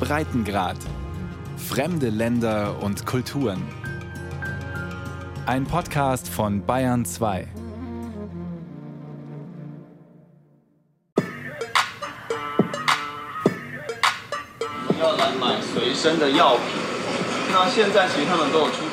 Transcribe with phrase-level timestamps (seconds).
[0.00, 0.76] Breitengrad.
[1.56, 3.62] Fremde Länder und Kulturen.
[5.46, 7.48] Ein Podcast von Bayern 2.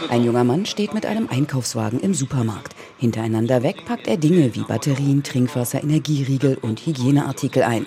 [0.09, 2.75] Ein junger Mann steht mit einem Einkaufswagen im Supermarkt.
[2.97, 7.85] Hintereinander weg packt er Dinge wie Batterien, Trinkwasser, Energieriegel und Hygieneartikel ein.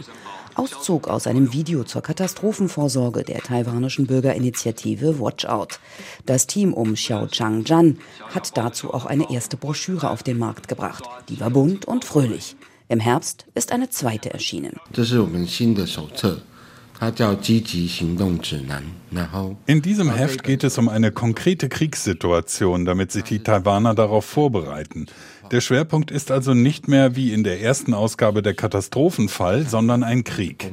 [0.59, 5.79] Auszug aus einem Video zur Katastrophenvorsorge der taiwanischen Bürgerinitiative Watch Out.
[6.27, 7.99] Das Team um Xiao Chang-jan
[8.35, 11.05] hat dazu auch eine erste Broschüre auf den Markt gebracht.
[11.29, 12.57] Die war bunt und fröhlich.
[12.89, 14.77] Im Herbst ist eine zweite erschienen.
[14.93, 15.87] Das ist unser
[19.67, 25.07] in diesem Heft geht es um eine konkrete Kriegssituation, damit sich die Taiwaner darauf vorbereiten.
[25.51, 30.23] Der Schwerpunkt ist also nicht mehr wie in der ersten Ausgabe der Katastrophenfall, sondern ein
[30.23, 30.71] Krieg.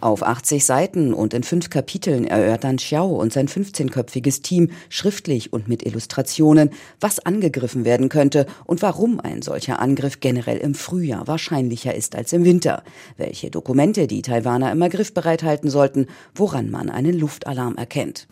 [0.00, 5.68] Auf 80 Seiten und in fünf Kapiteln erörtern Xiao und sein 15-köpfiges Team schriftlich und
[5.68, 6.70] mit Illustrationen,
[7.00, 12.32] was angegriffen werden könnte und warum ein solcher Angriff generell im Frühjahr wahrscheinlicher ist als
[12.32, 12.82] im Winter,
[13.18, 18.26] welche Dokumente die Taiwaner immer griffbereit halten sollten, woran man einen Luftalarm erkennt.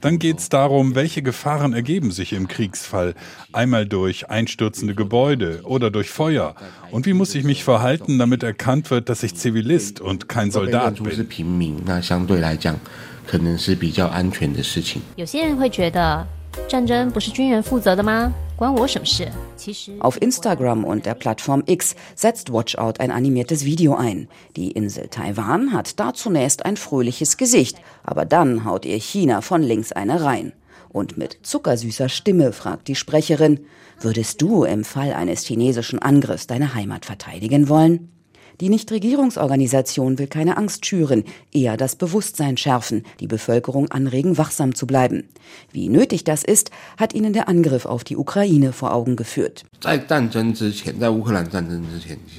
[0.00, 3.14] Dann geht es darum, welche Gefahren ergeben sich im Kriegsfall.
[3.52, 6.54] Einmal durch einstürzende Gebäude oder durch Feuer.
[6.90, 10.96] Und wie muss ich mich verhalten, damit erkannt wird, dass ich Zivilist und kein Soldat
[10.96, 11.06] bin?
[16.67, 18.33] 战争不是军人负责的吗？
[18.55, 19.27] 关我什么事？
[19.99, 24.27] Auf Instagram und der Plattform X setzt Watchout ein animiertes Video ein.
[24.55, 29.61] Die Insel Taiwan hat da zunächst ein fröhliches Gesicht, aber dann haut ihr China von
[29.61, 30.53] links eine rein.
[30.89, 33.59] Und mit zuckersüßer Stimme fragt die Sprecherin,
[33.99, 38.09] würdest du im Fall eines chinesischen Angriffs deine Heimat verteidigen wollen?
[38.62, 44.86] Die Nichtregierungsorganisation will keine Angst schüren, eher das Bewusstsein schärfen, die Bevölkerung anregen, wachsam zu
[44.86, 45.24] bleiben.
[45.72, 49.64] Wie nötig das ist, hat ihnen der Angriff auf die Ukraine vor Augen geführt.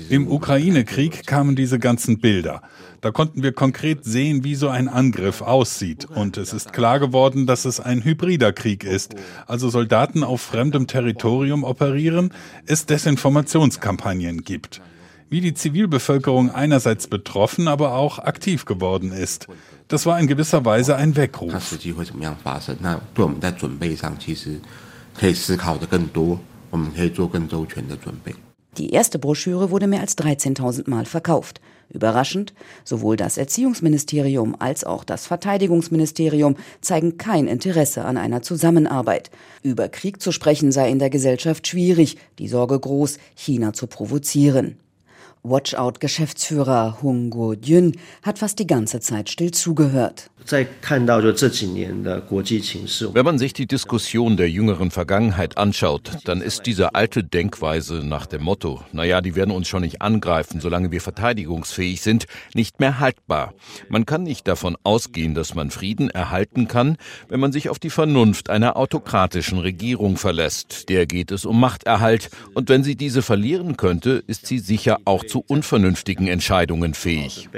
[0.09, 2.61] Im Ukraine-Krieg kamen diese ganzen Bilder.
[3.01, 6.05] Da konnten wir konkret sehen, wie so ein Angriff aussieht.
[6.05, 9.13] Und es ist klar geworden, dass es ein hybrider Krieg ist.
[9.45, 12.33] Also Soldaten auf fremdem Territorium operieren,
[12.65, 14.79] es Desinformationskampagnen gibt
[15.29, 19.47] wie die Zivilbevölkerung einerseits betroffen, aber auch aktiv geworden ist.
[19.87, 21.51] Das war in gewisser Weise ein Weckruf.
[28.77, 31.61] Die erste Broschüre wurde mehr als 13.000 Mal verkauft.
[31.89, 39.29] Überraschend, sowohl das Erziehungsministerium als auch das Verteidigungsministerium zeigen kein Interesse an einer Zusammenarbeit.
[39.61, 44.77] Über Krieg zu sprechen sei in der Gesellschaft schwierig, die Sorge groß, China zu provozieren.
[45.43, 50.29] Watchout-Geschäftsführer Hung Go-jun hat fast die ganze Zeit still zugehört.
[50.45, 50.67] Wenn
[53.25, 58.43] man sich die Diskussion der jüngeren Vergangenheit anschaut, dann ist diese alte Denkweise nach dem
[58.43, 63.53] Motto, naja, die werden uns schon nicht angreifen, solange wir verteidigungsfähig sind, nicht mehr haltbar.
[63.87, 66.97] Man kann nicht davon ausgehen, dass man Frieden erhalten kann,
[67.29, 70.89] wenn man sich auf die Vernunft einer autokratischen Regierung verlässt.
[70.89, 75.23] Der geht es um Machterhalt, und wenn sie diese verlieren könnte, ist sie sicher auch
[75.33, 77.49] zu unvernünftigen Entscheidungen fähig.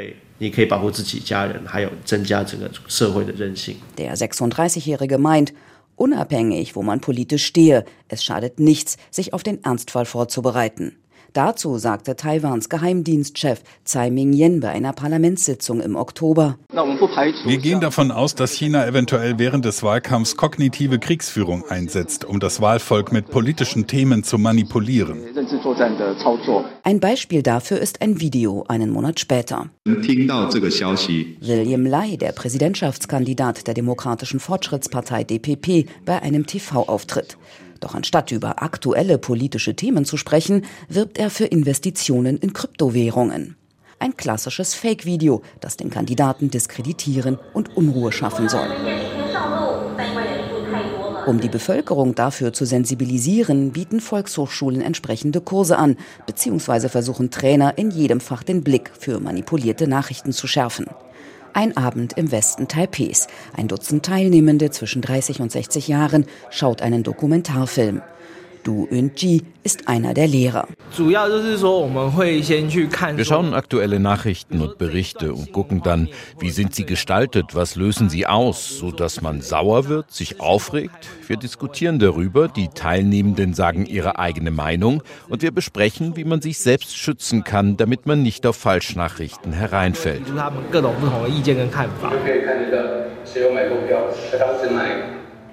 [3.98, 5.54] Der 36-Jährige meint,
[5.98, 10.96] unabhängig, wo man politisch stehe, es schadet nichts, sich auf den Ernstfall vorzubereiten.
[11.36, 16.58] Dazu sagte Taiwans Geheimdienstchef Tsai Ming-yen bei einer Parlamentssitzung im Oktober.
[16.72, 22.62] Wir gehen davon aus, dass China eventuell während des Wahlkampfs kognitive Kriegsführung einsetzt, um das
[22.62, 25.26] Wahlvolk mit politischen Themen zu manipulieren.
[26.84, 29.66] Ein Beispiel dafür ist ein Video einen Monat später.
[31.42, 37.36] William Lai, der Präsidentschaftskandidat der Demokratischen Fortschrittspartei DPP, bei einem TV-Auftritt.
[37.80, 43.56] Doch anstatt über aktuelle politische Themen zu sprechen, wirbt er für Investitionen in Kryptowährungen.
[44.00, 48.68] Ein klassisches Fake-Video, das den Kandidaten diskreditieren und Unruhe schaffen soll.
[51.26, 57.90] Um die Bevölkerung dafür zu sensibilisieren, bieten Volkshochschulen entsprechende Kurse an, beziehungsweise versuchen Trainer in
[57.90, 60.86] jedem Fach den Blick für manipulierte Nachrichten zu schärfen.
[61.58, 63.28] Ein Abend im Westen Taipehs.
[63.56, 68.02] Ein Dutzend Teilnehmende zwischen 30 und 60 Jahren schaut einen Dokumentarfilm.
[68.66, 70.68] Du Eun-ji ist einer der Lehrer.
[73.16, 76.10] Wir schauen aktuelle Nachrichten und Berichte und gucken dann,
[76.40, 81.08] wie sind sie gestaltet, was lösen sie aus, sodass man sauer wird, sich aufregt.
[81.28, 86.58] Wir diskutieren darüber, die Teilnehmenden sagen ihre eigene Meinung und wir besprechen, wie man sich
[86.58, 90.24] selbst schützen kann, damit man nicht auf Falschnachrichten hereinfällt.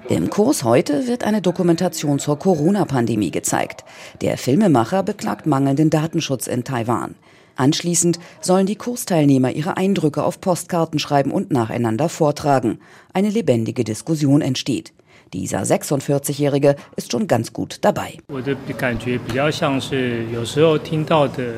[0.09, 3.85] Im Kurs heute wird eine Dokumentation zur Corona-Pandemie gezeigt.
[4.21, 7.15] Der Filmemacher beklagt mangelnden Datenschutz in Taiwan.
[7.55, 12.79] Anschließend sollen die Kursteilnehmer ihre Eindrücke auf Postkarten schreiben und nacheinander vortragen.
[13.13, 14.91] Eine lebendige Diskussion entsteht.
[15.33, 18.19] Dieser 46-Jährige ist schon ganz gut dabei.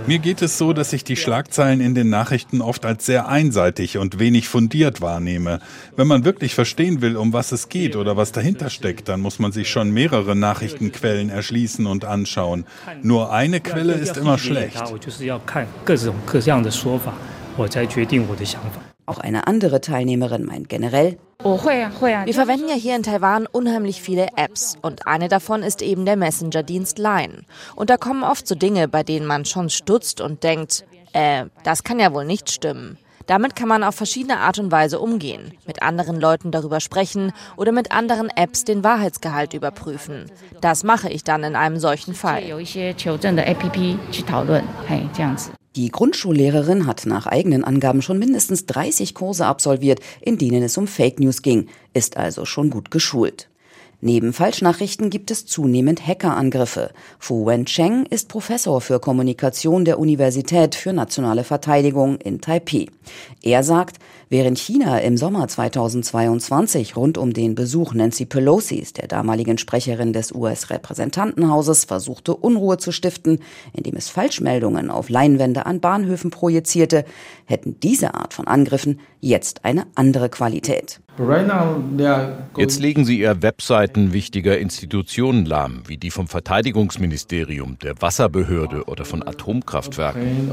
[0.08, 3.98] Mir geht es so, dass ich die Schlagzeilen in den Nachrichten oft als sehr einseitig
[3.98, 5.60] und wenig fundiert wahrnehme.
[5.98, 9.40] Wenn man wirklich verstehen will, um was es geht oder was dahinter steckt, dann muss
[9.40, 12.66] man sich schon mehrere Nachrichtenquellen erschließen und anschauen.
[13.02, 14.82] Nur eine Quelle ist immer schlecht.
[19.08, 21.18] Auch eine andere Teilnehmerin meint generell,
[22.26, 26.16] wir verwenden ja hier in Taiwan unheimlich viele Apps und eine davon ist eben der
[26.16, 27.44] Messenger-Dienst Line.
[27.76, 31.84] Und da kommen oft so Dinge, bei denen man schon stutzt und denkt, äh, das
[31.84, 32.98] kann ja wohl nicht stimmen.
[33.28, 37.72] Damit kann man auf verschiedene Art und Weise umgehen, mit anderen Leuten darüber sprechen oder
[37.72, 40.32] mit anderen Apps den Wahrheitsgehalt überprüfen.
[40.62, 42.44] Das mache ich dann in einem solchen Fall.
[45.76, 50.88] Die Grundschullehrerin hat nach eigenen Angaben schon mindestens 30 Kurse absolviert, in denen es um
[50.88, 53.50] Fake News ging, ist also schon gut geschult.
[54.00, 56.92] Neben Falschnachrichten gibt es zunehmend Hackerangriffe.
[57.20, 62.88] Fu Wencheng ist Professor für Kommunikation der Universität für nationale Verteidigung in Taipei.
[63.42, 63.98] Er sagt,
[64.36, 70.34] während China im Sommer 2022 rund um den Besuch Nancy Pelosi's, der damaligen Sprecherin des
[70.34, 73.40] US-Repräsentantenhauses, versuchte Unruhe zu stiften,
[73.72, 77.06] indem es Falschmeldungen auf Leinwände an Bahnhöfen projizierte,
[77.46, 81.00] hätten diese Art von Angriffen jetzt eine andere Qualität.
[82.58, 89.06] Jetzt legen sie ihr Webseiten wichtiger Institutionen lahm, wie die vom Verteidigungsministerium, der Wasserbehörde oder
[89.06, 90.52] von Atomkraftwerken.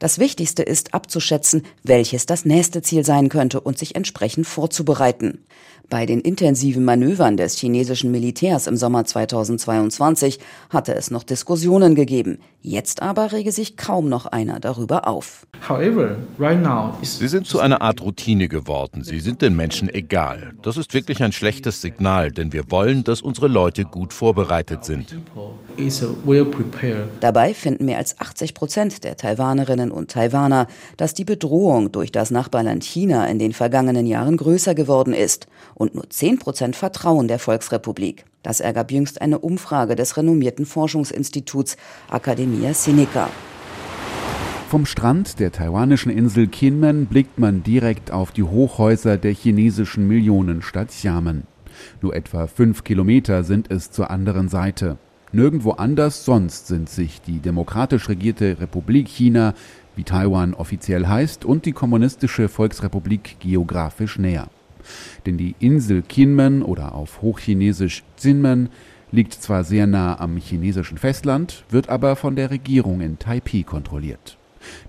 [0.00, 5.44] Das Wichtigste ist abzuschätzen, welches das nächste Ziel sein könnte und sich entsprechend vorzubereiten.
[5.90, 10.38] Bei den intensiven Manövern des chinesischen Militärs im Sommer 2022
[10.68, 12.40] hatte es noch Diskussionen gegeben.
[12.60, 15.46] Jetzt aber rege sich kaum noch einer darüber auf.
[17.02, 19.02] Sie sind zu einer Art Routine geworden.
[19.02, 20.52] Sie sind den Menschen egal.
[20.60, 25.16] Das ist wirklich ein schlechtes Signal, denn wir wollen, dass unsere Leute gut vorbereitet sind.
[27.20, 30.66] Dabei finden mehr als 80 Prozent der Taiwanerinnen und Taiwaner,
[30.98, 35.46] dass die Bedrohung durch das Nachbarland China in den vergangenen Jahren größer geworden ist
[35.78, 38.24] und nur 10 Prozent vertrauen der Volksrepublik.
[38.42, 41.76] Das ergab jüngst eine Umfrage des renommierten Forschungsinstituts
[42.12, 43.30] Academia Sinica.
[44.68, 50.88] Vom Strand der taiwanischen Insel Kinmen blickt man direkt auf die Hochhäuser der chinesischen Millionenstadt
[50.88, 51.44] Xiamen.
[52.02, 54.98] Nur etwa fünf Kilometer sind es zur anderen Seite.
[55.32, 59.54] Nirgendwo anders sonst sind sich die demokratisch regierte Republik China,
[59.96, 64.48] wie Taiwan offiziell heißt, und die kommunistische Volksrepublik geografisch näher.
[65.26, 68.68] Denn die Insel Kinmen oder auf Hochchinesisch Zinmen
[69.10, 74.36] liegt zwar sehr nah am chinesischen Festland, wird aber von der Regierung in Taipei kontrolliert.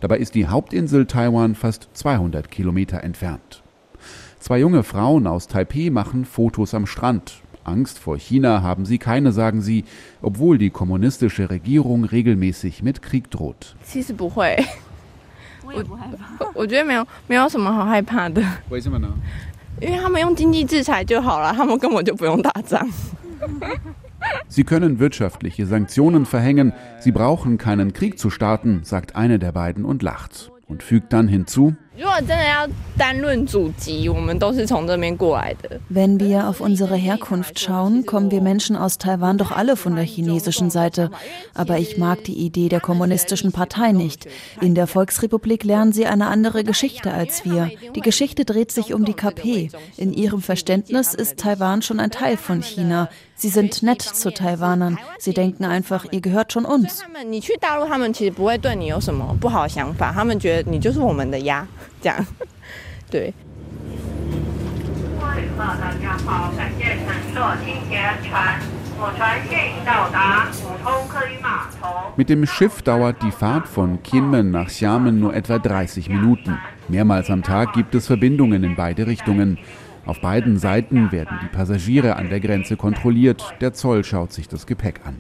[0.01, 3.63] Dabei ist die Hauptinsel Taiwan fast 200 Kilometer entfernt.
[4.39, 7.41] Zwei junge Frauen aus Taipei machen Fotos am Strand.
[7.63, 9.83] Angst vor China haben sie keine, sagen sie,
[10.21, 13.75] obwohl die kommunistische Regierung regelmäßig mit Krieg droht.
[19.80, 19.90] 其实不会，我我觉得没有没有什么好害怕的。
[19.90, 19.90] 为什么呢？
[19.90, 22.88] 因为他们用经济制裁就好了，他们根本就不用打仗。
[24.48, 30.02] Sie können wirtschaftliche Sanktionen verhängen, sie brauchen keinen Krieg zu starten, sagt eine der beiden und
[30.02, 31.74] lacht und fügt dann hinzu,
[35.89, 40.05] wenn wir auf unsere Herkunft schauen, kommen wir Menschen aus Taiwan doch alle von der
[40.05, 41.11] chinesischen Seite.
[41.53, 44.27] Aber ich mag die Idee der kommunistischen Partei nicht.
[44.61, 47.69] In der Volksrepublik lernen sie eine andere Geschichte als wir.
[47.93, 49.69] Die Geschichte dreht sich um die KP.
[49.97, 53.09] In ihrem Verständnis ist Taiwan schon ein Teil von China.
[53.39, 54.97] Sie sind nett zu Taiwanern.
[55.17, 57.05] Sie denken einfach, ihr gehört schon uns.
[72.17, 76.57] Mit dem Schiff dauert die Fahrt von Kinmen nach Xiamen nur etwa 30 Minuten.
[76.89, 79.57] Mehrmals am Tag gibt es Verbindungen in beide Richtungen.
[80.09, 84.65] Auf beiden Seiten werden die Passagiere an der Grenze kontrolliert, der Zoll schaut sich das
[84.65, 85.13] Gepäck an.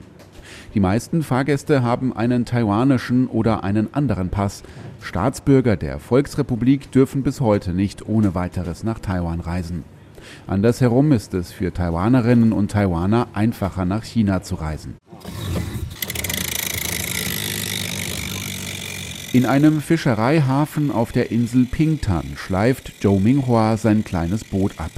[0.73, 4.63] Die meisten Fahrgäste haben einen taiwanischen oder einen anderen Pass.
[4.99, 9.83] Staatsbürger der Volksrepublik dürfen bis heute nicht ohne weiteres nach Taiwan reisen.
[10.47, 14.95] Andersherum ist es für Taiwanerinnen und Taiwaner einfacher nach China zu reisen.
[19.31, 24.89] In einem Fischereihafen auf der Insel Pingtan schleift Zhou Minghua sein kleines Boot ab.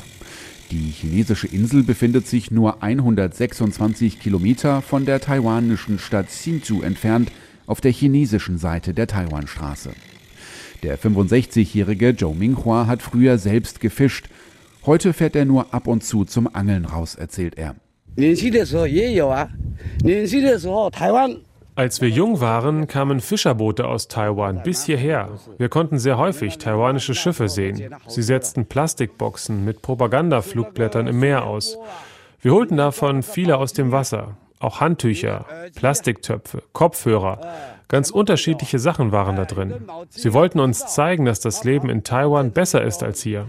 [0.72, 7.30] Die chinesische Insel befindet sich nur 126 Kilometer von der taiwanischen Stadt Hsinchu entfernt,
[7.68, 9.92] auf der chinesischen Seite der Taiwanstraße.
[10.82, 14.30] Der 65-jährige Zhou Minghua hat früher selbst gefischt.
[14.86, 17.76] Heute fährt er nur ab und zu zum Angeln raus, erzählt er.
[21.76, 25.30] Als wir jung waren, kamen Fischerboote aus Taiwan bis hierher.
[25.58, 27.96] Wir konnten sehr häufig taiwanische Schiffe sehen.
[28.08, 31.78] Sie setzten Plastikboxen mit Propagandaflugblättern im Meer aus.
[32.42, 34.36] Wir holten davon viele aus dem Wasser.
[34.60, 37.40] Auch Handtücher, Plastiktöpfe, Kopfhörer.
[37.88, 39.74] Ganz unterschiedliche Sachen waren da drin.
[40.10, 43.48] Sie wollten uns zeigen, dass das Leben in Taiwan besser ist als hier.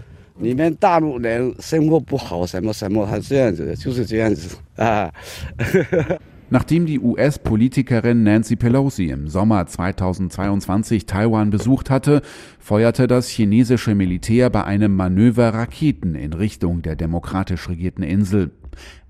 [6.53, 12.21] Nachdem die US-Politikerin Nancy Pelosi im Sommer 2022 Taiwan besucht hatte,
[12.59, 18.51] feuerte das chinesische Militär bei einem Manöver Raketen in Richtung der demokratisch regierten Insel.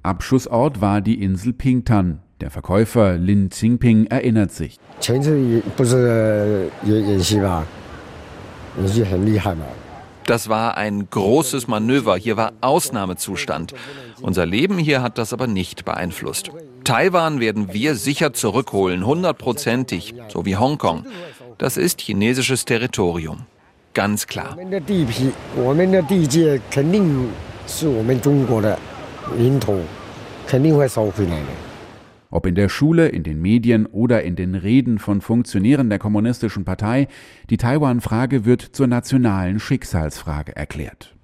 [0.03, 2.19] Abschussort war die Insel Pingtan.
[2.39, 4.79] Der Verkäufer Lin Xingping erinnert sich.
[10.25, 12.15] Das war ein großes Manöver.
[12.15, 13.73] Hier war Ausnahmezustand.
[14.21, 16.49] Unser Leben hier hat das aber nicht beeinflusst.
[16.83, 21.05] Taiwan werden wir sicher zurückholen, hundertprozentig, so wie Hongkong.
[21.57, 23.45] Das ist chinesisches Territorium.
[23.93, 24.57] Ganz klar.
[32.31, 36.65] Ob in der Schule, in den Medien oder in den Reden von Funktionären der Kommunistischen
[36.65, 37.07] Partei,
[37.49, 41.15] die Taiwan-Frage wird zur nationalen Schicksalsfrage erklärt.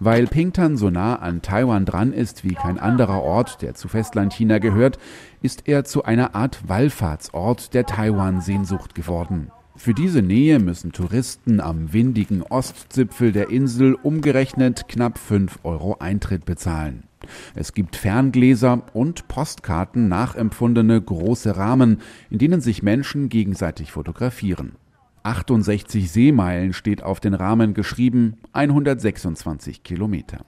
[0.00, 4.58] Weil Pingtan so nah an Taiwan dran ist wie kein anderer Ort, der zu Festlandchina
[4.58, 4.98] gehört,
[5.40, 9.50] ist er zu einer Art Wallfahrtsort der Taiwan-Sehnsucht geworden.
[9.76, 16.44] Für diese Nähe müssen Touristen am windigen Ostzipfel der Insel umgerechnet knapp 5 Euro Eintritt
[16.44, 17.04] bezahlen.
[17.54, 24.76] Es gibt Ferngläser und Postkarten nachempfundene große Rahmen, in denen sich Menschen gegenseitig fotografieren.
[25.24, 30.44] 68 Seemeilen steht auf den Rahmen geschrieben, 126 Kilometer.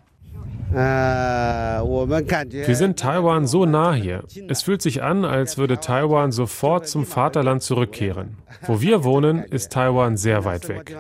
[0.71, 4.25] Wir sind Taiwan so nah hier.
[4.49, 8.37] Es fühlt sich an, als würde Taiwan sofort zum Vaterland zurückkehren.
[8.67, 10.95] Wo wir wohnen, ist Taiwan sehr weit weg.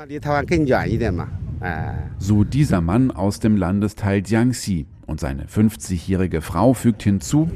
[2.18, 4.87] So dieser Mann aus dem Landesteil Jiangxi.
[5.06, 7.48] Und seine 50-jährige Frau fügt hinzu,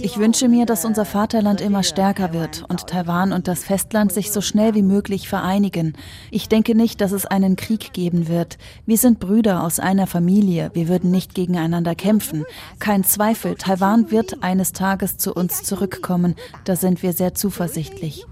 [0.00, 4.32] ich wünsche mir, dass unser Vaterland immer stärker wird und Taiwan und das Festland sich
[4.32, 5.94] so schnell wie möglich vereinigen.
[6.30, 8.56] Ich denke nicht, dass es einen Krieg geben wird.
[8.86, 10.70] Wir sind Brüder aus einer Familie.
[10.72, 12.44] Wir würden nicht gegeneinander kämpfen.
[12.78, 16.34] Kein Zweifel, Taiwan wird eines Tages zu uns zurückkommen.
[16.64, 18.24] Da sind wir sehr zuversichtlich.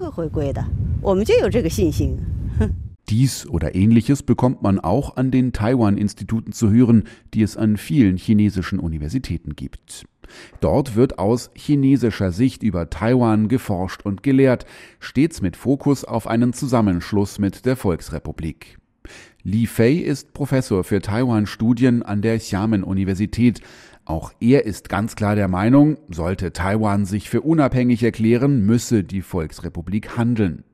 [3.08, 7.04] Dies oder ähnliches bekommt man auch an den Taiwan-Instituten zu hören,
[7.34, 10.04] die es an vielen chinesischen Universitäten gibt.
[10.60, 14.66] Dort wird aus chinesischer Sicht über Taiwan geforscht und gelehrt,
[15.00, 18.78] stets mit Fokus auf einen Zusammenschluss mit der Volksrepublik.
[19.42, 23.60] Li Fei ist Professor für Taiwan-Studien an der Xiamen-Universität.
[24.04, 29.22] Auch er ist ganz klar der Meinung, sollte Taiwan sich für unabhängig erklären, müsse die
[29.22, 30.64] Volksrepublik handeln.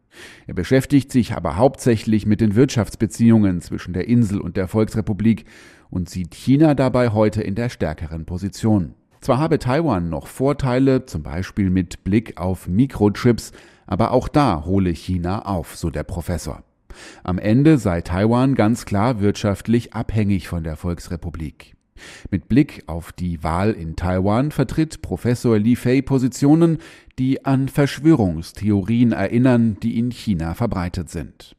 [0.46, 5.44] Er beschäftigt sich aber hauptsächlich mit den Wirtschaftsbeziehungen zwischen der Insel und der Volksrepublik
[5.90, 8.94] und sieht China dabei heute in der stärkeren Position.
[9.20, 13.52] Zwar habe Taiwan noch Vorteile, zum Beispiel mit Blick auf Mikrochips,
[13.87, 16.62] aber auch da hole China auf, so der Professor.
[17.25, 21.77] Am Ende sei Taiwan ganz klar wirtschaftlich abhängig von der Volksrepublik.
[22.31, 26.78] Mit Blick auf die Wahl in Taiwan vertritt Professor Li Fei Positionen,
[27.19, 31.55] die an Verschwörungstheorien erinnern, die in China verbreitet sind.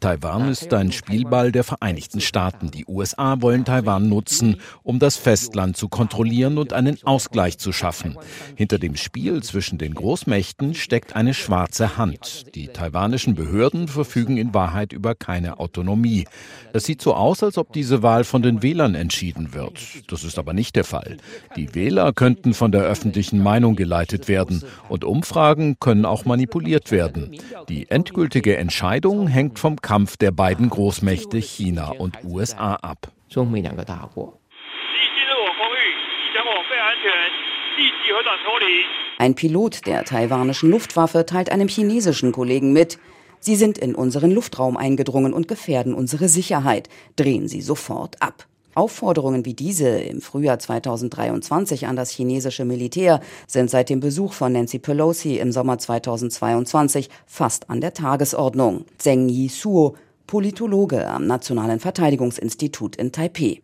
[0.00, 2.70] Taiwan ist ein Spielball der Vereinigten Staaten.
[2.70, 8.16] Die USA wollen Taiwan nutzen, um das Festland zu kontrollieren und einen Ausgleich zu schaffen.
[8.54, 12.54] Hinter dem Spiel zwischen den Großmächten steckt eine schwarze Hand.
[12.54, 16.26] Die taiwanischen Behörden verfügen in Wahrheit über keine Autonomie.
[16.72, 19.80] Es sieht so aus, als ob diese Wahl von den Wählern entschieden wird.
[20.06, 21.16] Das ist aber nicht der Fall.
[21.56, 27.36] Die Wähler könnten von der öffentlichen Meinung geleitet werden und Umfragen können auch manipuliert werden.
[27.68, 33.10] Die endgültige Entscheidung hängt vom Kampf der beiden Großmächte China und USA ab.
[39.16, 42.98] Ein Pilot der taiwanischen Luftwaffe teilt einem chinesischen Kollegen mit,
[43.40, 46.90] Sie sind in unseren Luftraum eingedrungen und gefährden unsere Sicherheit.
[47.16, 48.46] Drehen Sie sofort ab.
[48.78, 54.52] Aufforderungen wie diese im Frühjahr 2023 an das chinesische Militär sind seit dem Besuch von
[54.52, 58.84] Nancy Pelosi im Sommer 2022 fast an der Tagesordnung.
[58.96, 59.96] Zheng Yisuo,
[60.28, 63.60] Politologe am Nationalen Verteidigungsinstitut in Taipei.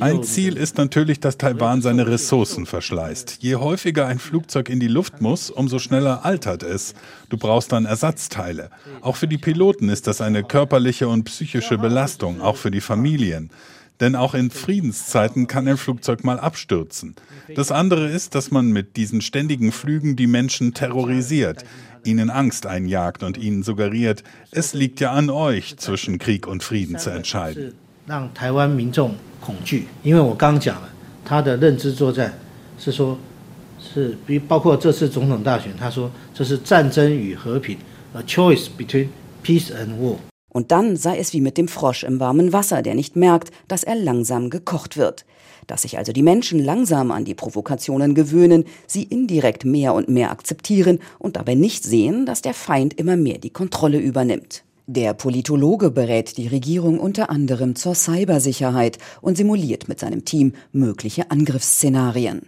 [0.00, 3.38] Ein Ziel ist natürlich, dass Taiwan seine Ressourcen verschleißt.
[3.40, 6.94] Je häufiger ein Flugzeug in die Luft muss, umso schneller altert es.
[7.28, 8.70] Du brauchst dann Ersatzteile.
[9.00, 13.50] Auch für die Piloten ist das eine körperliche und psychische Belastung, auch für die Familien.
[14.00, 17.14] Denn auch in Friedenszeiten kann ein Flugzeug mal abstürzen.
[17.54, 21.64] Das andere ist, dass man mit diesen ständigen Flügen die Menschen terrorisiert,
[22.04, 26.98] ihnen Angst einjagt und ihnen suggeriert, es liegt ja an euch, zwischen Krieg und Frieden
[26.98, 27.74] zu entscheiden.
[28.05, 30.89] 让台湾民众恐惧，因为我刚讲了，
[31.23, 32.37] 他的认知作战
[32.77, 33.17] 是说，
[33.79, 37.77] 是比包括这次总统大选，他说这是战争与和平，
[38.13, 39.07] a choice between
[39.43, 43.15] peace and war。Und dann sei es wie mit dem Frosch im warmen Wasser, der nicht
[43.15, 45.23] merkt, dass er langsam gekocht wird.
[45.67, 50.31] Dass sich also die Menschen langsam an die Provokationen gewöhnen, sie indirekt mehr und mehr
[50.31, 54.63] akzeptieren und dabei nicht sehen, dass der Feind immer mehr die Kontrolle übernimmt.
[54.86, 61.30] Der Politologe berät die Regierung unter anderem zur Cybersicherheit und simuliert mit seinem Team mögliche
[61.30, 62.42] Angriffsszenarien.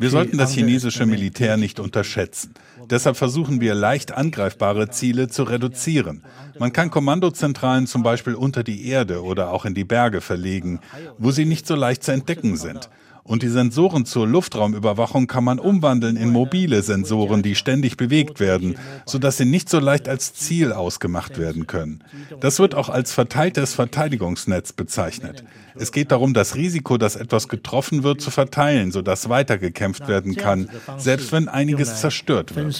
[0.00, 2.54] Wir sollten das chinesische Militär nicht unterschätzen.
[2.88, 6.22] Deshalb versuchen wir leicht angreifbare Ziele zu reduzieren.
[6.60, 10.78] Man kann Kommandozentralen zum Beispiel unter die Erde oder auch in die Berge verlegen,
[11.18, 12.88] wo sie nicht so leicht zu entdecken sind.
[13.27, 18.75] Und die Sensoren zur Luftraumüberwachung kann man umwandeln in mobile Sensoren, die ständig bewegt werden,
[19.05, 22.03] sodass sie nicht so leicht als Ziel ausgemacht werden können.
[22.41, 25.45] Das wird auch als verteiltes Verteidigungsnetz bezeichnet.
[25.75, 30.69] Es geht darum, das Risiko, dass etwas getroffen wird, zu verteilen, sodass weitergekämpft werden kann,
[30.97, 32.75] selbst wenn einiges zerstört wird.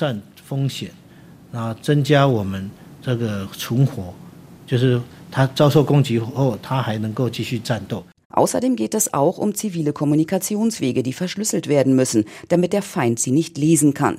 [4.65, 8.03] 就是他遭受攻击后，他还能够继续战斗。
[8.38, 13.32] Außerdem geht es auch um zivile Kommunikationswege, die verschlüsselt werden müssen, damit der Feind sie
[13.32, 14.18] nicht lesen kann.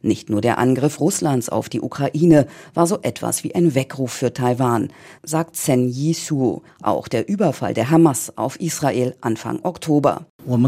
[0.00, 4.32] Nicht nur der Angriff Russlands auf die Ukraine war so etwas wie ein Weckruf für
[4.32, 4.88] Taiwan,
[5.22, 10.24] sagt Zen Yisuo, auch der Überfall der Hamas auf Israel Anfang Oktober.
[10.46, 10.58] Was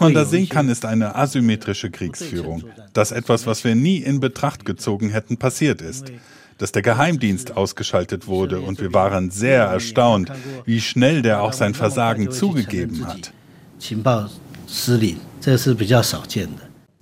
[0.00, 2.64] man da sehen kann, ist eine asymmetrische Kriegsführung,
[2.94, 6.10] dass etwas, was wir nie in Betracht gezogen hätten, passiert ist
[6.58, 10.32] dass der Geheimdienst ausgeschaltet wurde und wir waren sehr erstaunt,
[10.64, 13.32] wie schnell der auch sein Versagen zugegeben hat.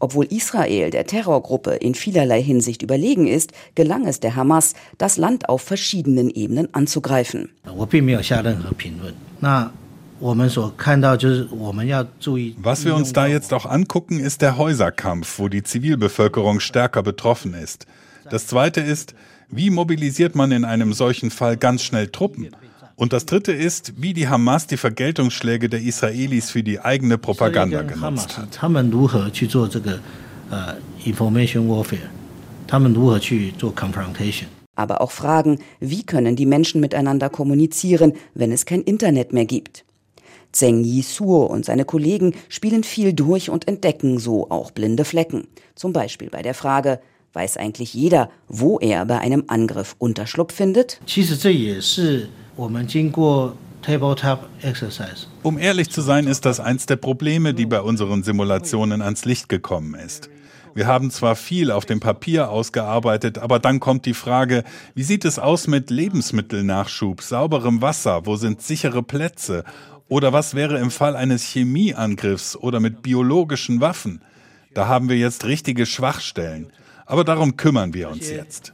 [0.00, 5.48] Obwohl Israel der Terrorgruppe in vielerlei Hinsicht überlegen ist, gelang es der Hamas, das Land
[5.48, 7.48] auf verschiedenen Ebenen anzugreifen.
[12.62, 17.54] Was wir uns da jetzt auch angucken, ist der Häuserkampf, wo die Zivilbevölkerung stärker betroffen
[17.54, 17.86] ist.
[18.30, 19.14] Das Zweite ist,
[19.48, 22.48] wie mobilisiert man in einem solchen Fall ganz schnell Truppen?
[22.96, 27.82] Und das Dritte ist, wie die Hamas die Vergeltungsschläge der Israelis für die eigene Propaganda
[27.82, 28.62] genutzt hat.
[34.76, 39.84] Aber auch Fragen, wie können die Menschen miteinander kommunizieren, wenn es kein Internet mehr gibt?
[40.52, 45.48] Zheng Yisuo und seine Kollegen spielen viel durch und entdecken so auch blinde Flecken.
[45.74, 47.00] Zum Beispiel bei der Frage,
[47.34, 51.00] Weiß eigentlich jeder, wo er bei einem Angriff Unterschlupf findet?
[55.42, 59.48] Um ehrlich zu sein, ist das eins der Probleme, die bei unseren Simulationen ans Licht
[59.48, 60.30] gekommen ist.
[60.74, 64.62] Wir haben zwar viel auf dem Papier ausgearbeitet, aber dann kommt die Frage,
[64.94, 69.64] wie sieht es aus mit Lebensmittelnachschub, sauberem Wasser, wo sind sichere Plätze?
[70.08, 74.22] Oder was wäre im Fall eines Chemieangriffs oder mit biologischen Waffen?
[74.72, 76.72] Da haben wir jetzt richtige Schwachstellen.
[77.06, 78.72] Aber darum kümmern wir uns jetzt.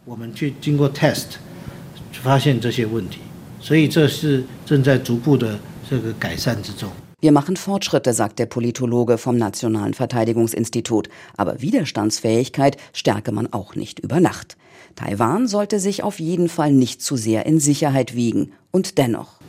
[7.22, 11.08] Wir machen Fortschritte, sagt der Politologe vom Nationalen Verteidigungsinstitut.
[11.36, 14.56] Aber Widerstandsfähigkeit stärke man auch nicht über Nacht.
[14.96, 18.52] Taiwan sollte sich auf jeden Fall nicht zu sehr in Sicherheit wiegen.
[18.70, 19.40] Und dennoch.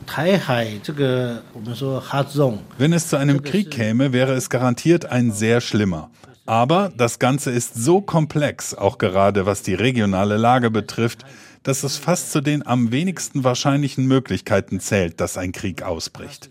[2.78, 6.10] Wenn es zu einem Krieg käme, wäre es garantiert ein sehr schlimmer.
[6.46, 11.24] Aber das Ganze ist so komplex, auch gerade was die regionale Lage betrifft,
[11.62, 16.50] dass es fast zu den am wenigsten wahrscheinlichen Möglichkeiten zählt, dass ein Krieg ausbricht.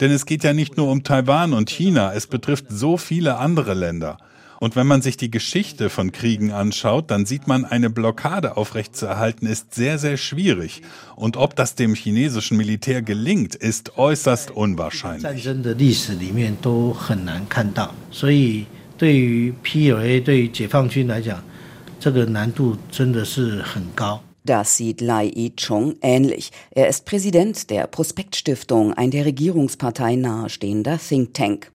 [0.00, 3.74] Denn es geht ja nicht nur um Taiwan und China, es betrifft so viele andere
[3.74, 4.18] Länder.
[4.58, 9.46] Und wenn man sich die Geschichte von Kriegen anschaut, dann sieht man, eine Blockade aufrechtzuerhalten
[9.46, 10.80] ist sehr, sehr schwierig.
[11.14, 15.24] Und ob das dem chinesischen Militär gelingt, ist äußerst unwahrscheinlich.
[18.98, 21.42] 对于 PLA 对于解放军来讲，
[22.00, 24.22] 这个难度真的是很高。
[24.46, 26.50] Das sieht Lai Yi-chung ähnlich.
[26.70, 31.72] Er ist Präsident der Prospektstiftung, ein der Regierungspartei nahestehender Think Tank.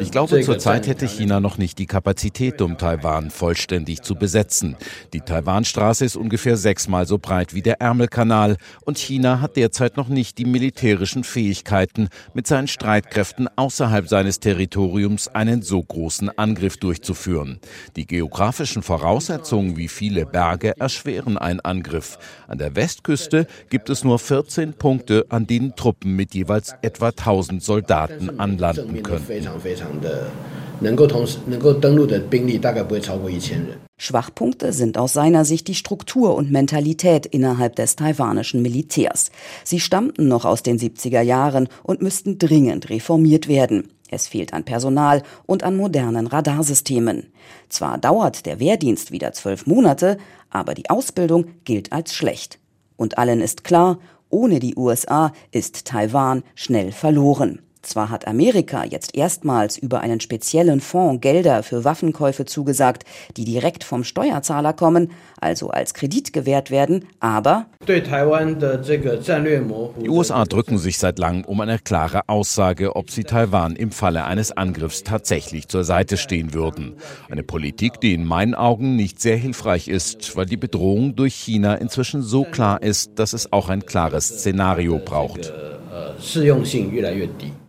[0.00, 4.76] Ich glaube, zurzeit hätte China noch nicht die Kapazität, um Taiwan vollständig zu besetzen.
[5.12, 10.08] Die Taiwanstraße ist ungefähr sechsmal so breit wie der Ärmelkanal und China hat derzeit noch
[10.08, 17.60] nicht die militärischen Fähigkeiten, mit seinen Streitkräften außerhalb seines Territoriums einen so großen Angriff durchzuführen.
[17.94, 22.18] Die geografischen Voraussetzungen wie viele Berge Berge erschweren einen Angriff.
[22.46, 27.62] An der Westküste gibt es nur 14 Punkte, an denen Truppen mit jeweils etwa 1000
[27.62, 29.26] Soldaten anlanden können.
[34.00, 39.32] Schwachpunkte sind aus seiner Sicht die Struktur und Mentalität innerhalb des taiwanischen Militärs.
[39.64, 43.88] Sie stammten noch aus den 70er Jahren und müssten dringend reformiert werden.
[44.08, 47.32] Es fehlt an Personal und an modernen Radarsystemen.
[47.68, 50.18] Zwar dauert der Wehrdienst wieder zwölf Monate,
[50.50, 52.58] aber die Ausbildung gilt als schlecht.
[52.96, 53.98] Und allen ist klar,
[54.30, 57.62] ohne die USA ist Taiwan schnell verloren.
[57.82, 63.04] Zwar hat Amerika jetzt erstmals über einen speziellen Fonds Gelder für Waffenkäufe zugesagt,
[63.36, 65.10] die direkt vom Steuerzahler kommen,
[65.40, 68.02] also als Kredit gewährt werden, aber die
[70.08, 74.52] USA drücken sich seit langem um eine klare Aussage, ob sie Taiwan im Falle eines
[74.52, 76.94] Angriffs tatsächlich zur Seite stehen würden.
[77.30, 81.74] Eine Politik, die in meinen Augen nicht sehr hilfreich ist, weil die Bedrohung durch China
[81.74, 85.52] inzwischen so klar ist, dass es auch ein klares Szenario braucht.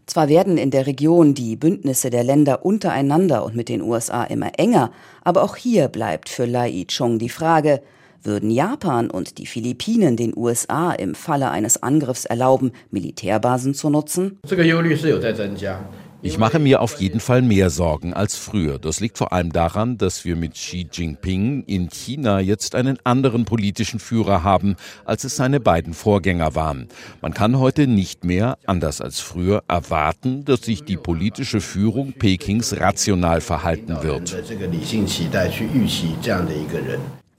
[0.09, 4.53] Zwar werden in der Region die Bündnisse der Länder untereinander und mit den USA immer
[4.57, 4.91] enger,
[5.23, 7.83] aber auch hier bleibt für Lai Chong die Frage,
[8.23, 14.39] würden Japan und die Philippinen den USA im Falle eines Angriffs erlauben, Militärbasen zu nutzen?
[16.21, 18.77] Ich mache mir auf jeden Fall mehr Sorgen als früher.
[18.77, 23.45] Das liegt vor allem daran, dass wir mit Xi Jinping in China jetzt einen anderen
[23.45, 26.89] politischen Führer haben, als es seine beiden Vorgänger waren.
[27.21, 32.77] Man kann heute nicht mehr, anders als früher, erwarten, dass sich die politische Führung Pekings
[32.77, 34.35] rational verhalten wird.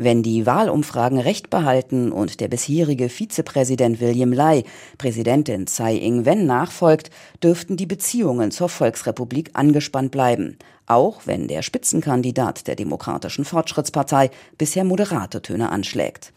[0.03, 4.65] Wenn die Wahlumfragen recht behalten und der bisherige Vizepräsident William Lai
[4.97, 7.11] Präsidentin Tsai Ing-wen nachfolgt,
[7.43, 10.57] dürften die Beziehungen zur Volksrepublik angespannt bleiben
[10.91, 16.33] auch wenn der Spitzenkandidat der Demokratischen Fortschrittspartei bisher moderate Töne anschlägt.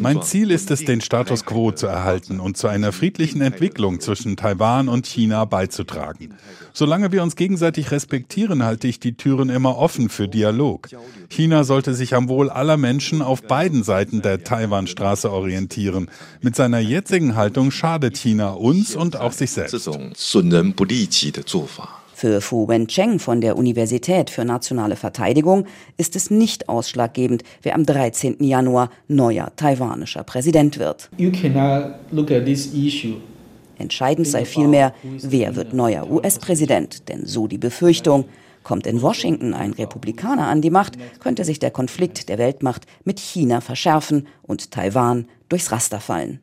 [0.00, 4.36] Mein Ziel ist es, den Status quo zu erhalten und zu einer friedlichen Entwicklung zwischen
[4.36, 6.34] Taiwan und China beizutragen.
[6.72, 10.88] Solange wir uns gegenseitig respektieren, halte ich die Türen immer offen für Dialog.
[11.28, 16.10] China sollte sich am Wohl aller Menschen auf beiden Seiten der Taiwanstraße orientieren.
[16.42, 19.88] Mit seiner jetzigen Haltung schadet China uns und auch sich selbst.
[22.18, 25.66] Für Fu Wencheng von der Universität für nationale Verteidigung
[25.98, 28.42] ist es nicht ausschlaggebend, wer am 13.
[28.42, 31.10] Januar neuer taiwanischer Präsident wird.
[33.76, 38.24] Entscheidend sei vielmehr, wer wird neuer US-Präsident, denn so die Befürchtung,
[38.62, 43.20] kommt in Washington ein Republikaner an die Macht, könnte sich der Konflikt der Weltmacht mit
[43.20, 46.40] China verschärfen und Taiwan durchs Raster fallen.